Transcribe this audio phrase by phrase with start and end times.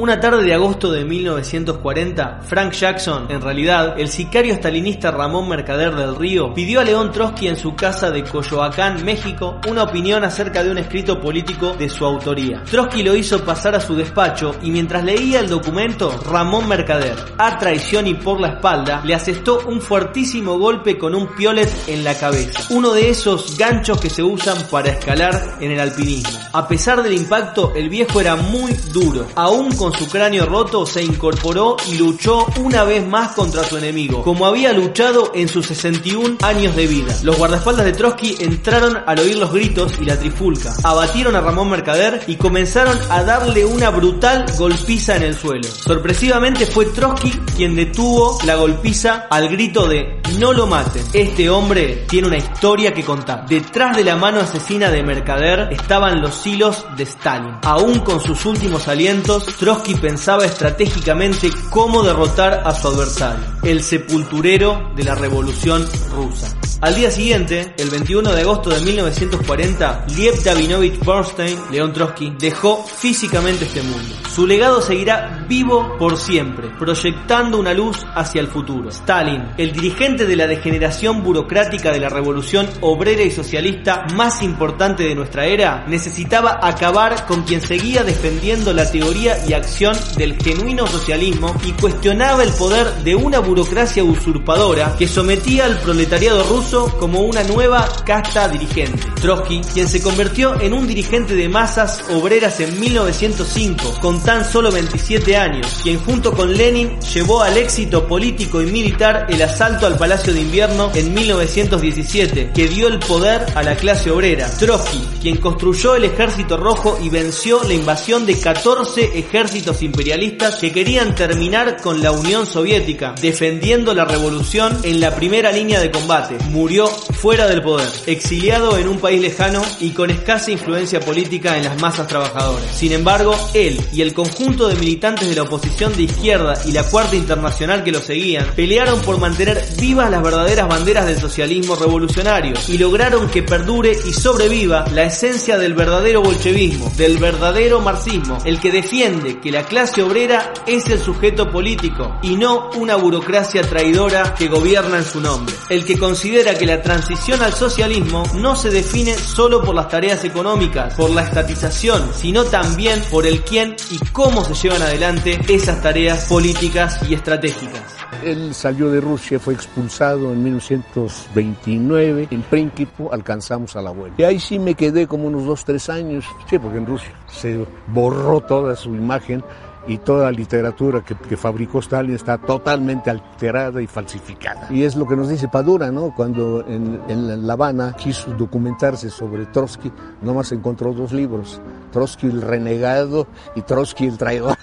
[0.00, 5.94] Una tarde de agosto de 1940, Frank Jackson, en realidad el sicario stalinista Ramón Mercader
[5.94, 10.64] del Río, pidió a León Trotsky en su casa de Coyoacán, México, una opinión acerca
[10.64, 12.64] de un escrito político de su autoría.
[12.64, 17.58] Trotsky lo hizo pasar a su despacho y mientras leía el documento, Ramón Mercader, a
[17.58, 22.14] traición y por la espalda, le asestó un fuertísimo golpe con un piolet en la
[22.14, 22.58] cabeza.
[22.70, 26.40] Uno de esos ganchos que se usan para escalar en el alpinismo.
[26.54, 29.26] A pesar del impacto, el viejo era muy duro.
[29.34, 34.22] Aún con su cráneo roto, se incorporó y luchó una vez más contra su enemigo,
[34.22, 37.16] como había luchado en sus 61 años de vida.
[37.22, 40.74] Los guardaespaldas de Trotsky entraron al oír los gritos y la trifulca.
[40.82, 45.68] Abatieron a Ramón Mercader y comenzaron a darle una brutal golpiza en el suelo.
[45.68, 51.02] Sorpresivamente fue Trotsky quien detuvo la golpiza al grito de no lo maten.
[51.12, 53.46] Este hombre tiene una historia que contar.
[53.46, 57.56] Detrás de la mano asesina de Mercader estaban los hilos de Stalin.
[57.62, 64.92] Aún con sus últimos alientos, Trotsky pensaba estratégicamente cómo derrotar a su adversario, el sepulturero
[64.94, 66.56] de la revolución rusa.
[66.82, 72.82] Al día siguiente, el 21 de agosto de 1940, Liev Davinovich Bernstein, León Trotsky, dejó
[72.82, 74.14] físicamente este mundo.
[74.34, 78.88] Su legado seguirá vivo por siempre, proyectando una luz hacia el futuro.
[78.90, 85.02] Stalin, el dirigente de la degeneración burocrática de la revolución obrera y socialista más importante
[85.02, 90.86] de nuestra era, necesitaba acabar con quien seguía defendiendo la teoría y acción del genuino
[90.86, 97.22] socialismo y cuestionaba el poder de una burocracia usurpadora que sometía al proletariado ruso como
[97.22, 99.02] una nueva casta dirigente.
[99.20, 104.70] Trotsky, quien se convirtió en un dirigente de masas obreras en 1905, con tan solo
[104.70, 105.39] 27 años,
[105.82, 110.42] quien junto con Lenin llevó al éxito político y militar el asalto al Palacio de
[110.42, 114.50] Invierno en 1917, que dio el poder a la clase obrera.
[114.50, 120.72] Trotsky, quien construyó el ejército rojo y venció la invasión de 14 ejércitos imperialistas que
[120.72, 126.36] querían terminar con la Unión Soviética, defendiendo la revolución en la primera línea de combate
[126.50, 131.64] murió fuera del poder, exiliado en un país lejano y con escasa influencia política en
[131.64, 132.76] las masas trabajadoras.
[132.76, 136.82] Sin embargo, él y el conjunto de militantes de la oposición de izquierda y la
[136.82, 142.54] Cuarta Internacional que lo seguían pelearon por mantener vivas las verdaderas banderas del socialismo revolucionario
[142.66, 148.58] y lograron que perdure y sobreviva la esencia del verdadero bolchevismo, del verdadero marxismo, el
[148.58, 154.34] que defiende que la clase obrera es el sujeto político y no una burocracia traidora
[154.34, 158.70] que gobierna en su nombre, el que considera que la transición al socialismo no se
[158.70, 163.98] define solo por las tareas económicas, por la estatización, sino también por el quién y
[164.12, 165.09] cómo se llevan adelante
[165.48, 167.82] esas tareas políticas y estratégicas.
[168.24, 172.28] Él salió de Rusia, fue expulsado en 1929.
[172.30, 174.14] En Príncipe alcanzamos a la abuelo.
[174.18, 176.24] Y ahí sí me quedé como unos dos, tres años.
[176.48, 179.42] Sí, porque en Rusia se borró toda su imagen
[179.88, 184.68] y toda la literatura que, que, fabricó Stalin está totalmente alterada y falsificada.
[184.70, 186.14] Y es lo que nos dice Padura, ¿no?
[186.14, 189.90] Cuando en, en La Habana quiso documentarse sobre Trotsky,
[190.22, 191.60] nomás encontró dos libros,
[191.90, 194.56] Trotsky el renegado y Trotsky el traidor.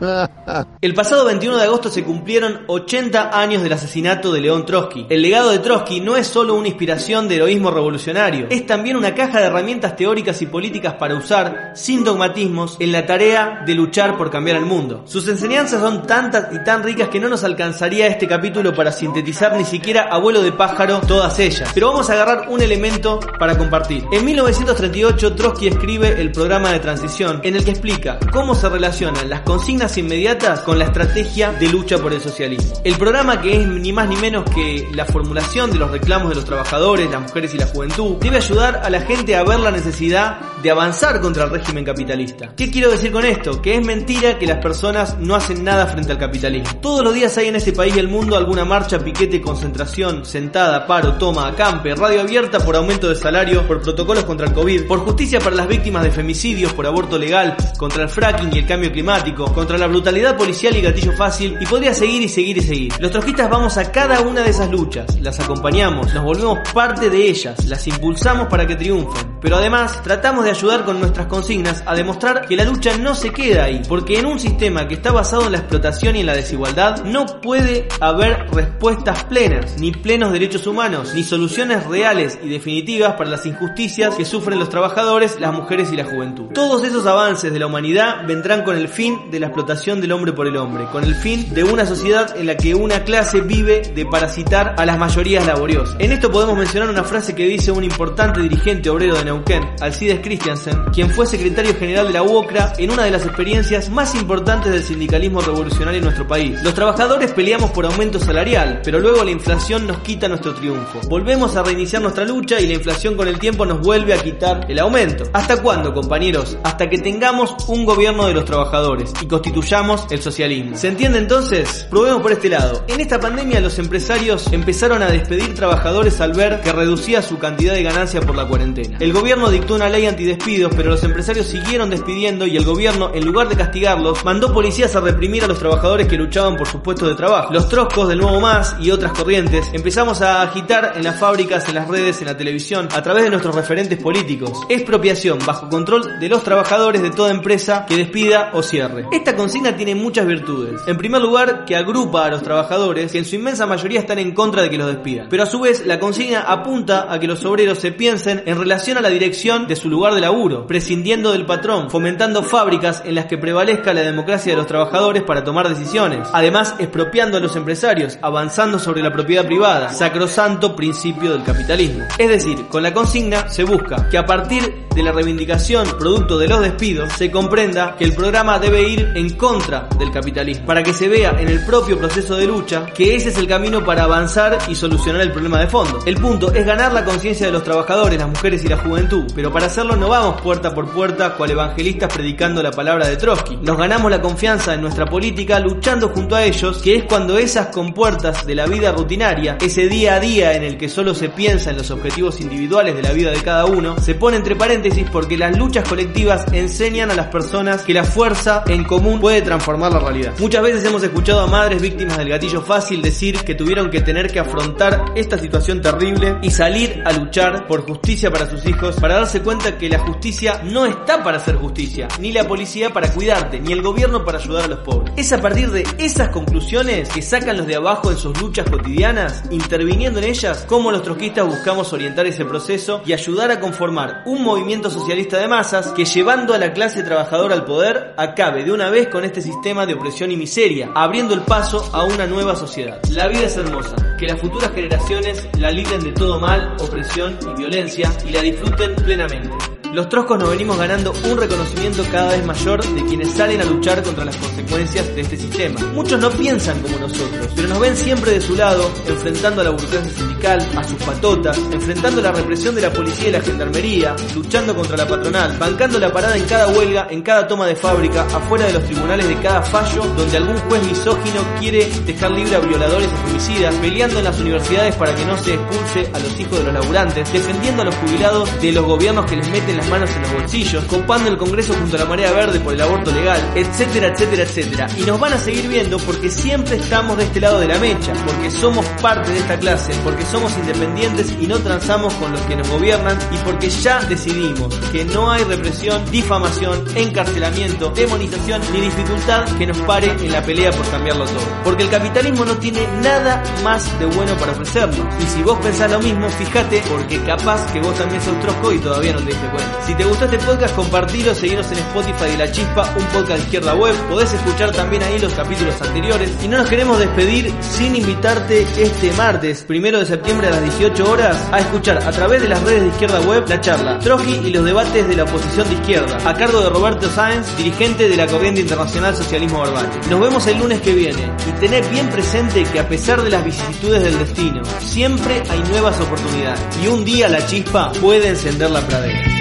[0.80, 5.06] El pasado 21 de agosto se cumplieron 80 años del asesinato de León Trotsky.
[5.08, 9.14] El legado de Trotsky no es solo una inspiración de heroísmo revolucionario, es también una
[9.14, 14.16] caja de herramientas teóricas y políticas para usar, sin dogmatismos, en la tarea de luchar
[14.16, 15.02] por cambiar el mundo.
[15.06, 19.56] Sus enseñanzas son tantas y tan ricas que no nos alcanzaría este capítulo para sintetizar
[19.56, 21.70] ni siquiera abuelo de pájaro todas ellas.
[21.74, 24.04] Pero vamos a agarrar un elemento para compartir.
[24.12, 29.28] En 1938 Trotsky escribe el programa de transición en el que explica cómo se relacionan
[29.28, 32.72] las consignas inmediatas con la estrategia de lucha por el socialismo.
[32.84, 36.34] El programa que es ni más ni menos que la formulación de los reclamos de
[36.36, 39.70] los trabajadores, las mujeres y la juventud, debe ayudar a la gente a ver la
[39.70, 42.52] necesidad de avanzar contra el régimen capitalista.
[42.56, 43.60] ¿Qué quiero decir con esto?
[43.62, 46.80] Que es mentira que las personas no hacen nada frente al capitalismo.
[46.80, 50.86] Todos los días hay en este país y el mundo alguna marcha, piquete, concentración, sentada,
[50.86, 55.00] paro, toma, acampe, radio abierta por aumento de salario, por protocolos contra el COVID, por
[55.00, 58.92] justicia para las víctimas de femicidios, por aborto legal, contra el fracking y el cambio
[58.92, 62.92] climático, contra la brutalidad policial y gatillo fácil, y podría seguir y seguir y seguir.
[63.00, 67.28] Los trojistas vamos a cada una de esas luchas, las acompañamos, nos volvemos parte de
[67.28, 69.39] ellas, las impulsamos para que triunfen.
[69.40, 73.32] Pero además tratamos de ayudar con nuestras consignas a demostrar que la lucha no se
[73.32, 76.34] queda ahí, porque en un sistema que está basado en la explotación y en la
[76.34, 83.14] desigualdad no puede haber respuestas plenas, ni plenos derechos humanos, ni soluciones reales y definitivas
[83.14, 86.46] para las injusticias que sufren los trabajadores, las mujeres y la juventud.
[86.52, 90.32] Todos esos avances de la humanidad vendrán con el fin de la explotación del hombre
[90.32, 93.82] por el hombre, con el fin de una sociedad en la que una clase vive
[93.94, 95.96] de parasitar a las mayorías laboriosas.
[95.98, 100.18] En esto podemos mencionar una frase que dice un importante dirigente obrero de Neuquén, Alcides
[100.20, 104.72] Christiansen, quien fue secretario general de la UOCRA en una de las experiencias más importantes
[104.72, 106.60] del sindicalismo revolucionario en nuestro país.
[106.64, 111.00] Los trabajadores peleamos por aumento salarial, pero luego la inflación nos quita nuestro triunfo.
[111.08, 114.66] Volvemos a reiniciar nuestra lucha y la inflación con el tiempo nos vuelve a quitar
[114.68, 115.22] el aumento.
[115.32, 116.58] ¿Hasta cuándo, compañeros?
[116.64, 120.76] Hasta que tengamos un gobierno de los trabajadores y constituyamos el socialismo.
[120.76, 121.86] ¿Se entiende entonces?
[121.88, 122.84] Probemos por este lado.
[122.88, 127.74] En esta pandemia los empresarios empezaron a despedir trabajadores al ver que reducía su cantidad
[127.74, 128.98] de ganancia por la cuarentena.
[129.20, 133.50] Gobierno dictó una ley antidespidos, pero los empresarios siguieron despidiendo y el gobierno, en lugar
[133.50, 137.14] de castigarlos, mandó policías a reprimir a los trabajadores que luchaban por sus puestos de
[137.16, 137.52] trabajo.
[137.52, 141.74] Los troscos del Nuevo Más y otras corrientes empezamos a agitar en las fábricas, en
[141.74, 144.58] las redes, en la televisión, a través de nuestros referentes políticos.
[144.70, 149.04] Expropiación bajo control de los trabajadores de toda empresa que despida o cierre.
[149.12, 150.80] Esta consigna tiene muchas virtudes.
[150.86, 154.32] En primer lugar, que agrupa a los trabajadores que en su inmensa mayoría están en
[154.32, 155.28] contra de que los despidan.
[155.28, 158.96] Pero a su vez, la consigna apunta a que los obreros se piensen en relación
[158.96, 163.26] a la dirección de su lugar de laburo, prescindiendo del patrón, fomentando fábricas en las
[163.26, 166.28] que prevalezca la democracia de los trabajadores para tomar decisiones.
[166.32, 172.04] Además, expropiando a los empresarios, avanzando sobre la propiedad privada, sacrosanto principio del capitalismo.
[172.18, 176.48] Es decir, con la consigna se busca que a partir de la reivindicación producto de
[176.48, 180.92] los despidos se comprenda que el programa debe ir en contra del capitalismo, para que
[180.92, 184.58] se vea en el propio proceso de lucha que ese es el camino para avanzar
[184.68, 186.00] y solucionar el problema de fondo.
[186.06, 188.99] El punto es ganar la conciencia de los trabajadores, las mujeres y la juventud,
[189.34, 193.56] pero para hacerlo no vamos puerta por puerta cual evangelistas predicando la palabra de Trotsky.
[193.56, 197.68] Nos ganamos la confianza en nuestra política luchando junto a ellos, que es cuando esas
[197.68, 201.70] compuertas de la vida rutinaria, ese día a día en el que solo se piensa
[201.70, 205.38] en los objetivos individuales de la vida de cada uno, se pone entre paréntesis porque
[205.38, 210.00] las luchas colectivas enseñan a las personas que la fuerza en común puede transformar la
[210.00, 210.34] realidad.
[210.38, 214.30] Muchas veces hemos escuchado a madres víctimas del gatillo fácil decir que tuvieron que tener
[214.30, 219.14] que afrontar esta situación terrible y salir a luchar por justicia para sus hijos, para
[219.14, 223.60] darse cuenta que la justicia no está para hacer justicia, ni la policía para cuidarte,
[223.60, 225.12] ni el gobierno para ayudar a los pobres.
[225.16, 229.42] Es a partir de esas conclusiones que sacan los de abajo en sus luchas cotidianas,
[229.50, 234.42] interviniendo en ellas, como los trotskistas buscamos orientar ese proceso y ayudar a conformar un
[234.42, 238.90] movimiento socialista de masas que llevando a la clase trabajadora al poder acabe de una
[238.90, 243.00] vez con este sistema de opresión y miseria, abriendo el paso a una nueva sociedad.
[243.10, 247.58] La vida es hermosa, que las futuras generaciones la libren de todo mal, opresión y
[247.58, 249.79] violencia y la disfruten plenamente.
[249.92, 254.00] Los troscos nos venimos ganando un reconocimiento cada vez mayor de quienes salen a luchar
[254.04, 255.80] contra las consecuencias de este sistema.
[255.92, 259.70] Muchos no piensan como nosotros, pero nos ven siempre de su lado, enfrentando a la
[259.70, 264.76] burocracia sindical, a sus patotas, enfrentando la represión de la policía y la gendarmería, luchando
[264.76, 268.66] contra la patronal, bancando la parada en cada huelga, en cada toma de fábrica, afuera
[268.66, 273.08] de los tribunales de cada fallo, donde algún juez misógino quiere dejar libre a violadores
[273.08, 276.64] y homicidas, peleando en las universidades para que no se expulse a los hijos de
[276.64, 280.32] los laburantes, defendiendo a los jubilados de los gobiernos que les meten manos en los
[280.32, 284.42] bolsillos, copando el Congreso junto a la marea verde por el aborto legal, etcétera, etcétera,
[284.42, 284.86] etcétera.
[284.96, 288.12] Y nos van a seguir viendo porque siempre estamos de este lado de la mecha,
[288.26, 292.56] porque somos parte de esta clase, porque somos independientes y no transamos con los que
[292.56, 299.44] nos gobiernan y porque ya decidimos que no hay represión, difamación, encarcelamiento, demonización ni dificultad
[299.56, 301.62] que nos pare en la pelea por cambiarlo todo.
[301.64, 305.06] Porque el capitalismo no tiene nada más de bueno para ofrecernos.
[305.20, 308.78] Y si vos pensás lo mismo, fíjate porque capaz que vos también sos trosco y
[308.78, 309.69] todavía no te diste cuenta.
[309.86, 313.44] Si te gustó este podcast, compartilo, seguinos en Spotify de La Chispa, un podcast de
[313.44, 313.94] izquierda web.
[314.08, 316.30] Podés escuchar también ahí los capítulos anteriores.
[316.42, 321.10] Y no nos queremos despedir sin invitarte este martes, primero de septiembre a las 18
[321.10, 324.50] horas, a escuchar a través de las redes de izquierda web la charla Troji y
[324.50, 328.26] los debates de la oposición de izquierda, a cargo de Roberto Sáenz, dirigente de la
[328.26, 329.88] Corriente Internacional Socialismo Verbal.
[330.08, 333.44] Nos vemos el lunes que viene y tened bien presente que a pesar de las
[333.44, 338.80] vicisitudes del destino, siempre hay nuevas oportunidades y un día la chispa puede encender la
[338.86, 339.39] pradera.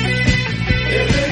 [0.89, 1.28] Give it